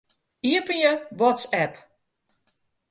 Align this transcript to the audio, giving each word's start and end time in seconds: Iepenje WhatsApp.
Iepenje 0.51 0.91
WhatsApp. 1.19 1.73